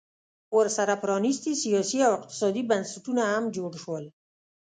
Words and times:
ورسره 0.57 0.93
پرانیستي 1.03 1.53
سیاسي 1.63 1.97
او 2.07 2.11
اقتصادي 2.19 2.61
بنسټونه 2.69 3.23
هم 3.33 3.43
جوړ 3.57 3.71
شول 3.83 4.03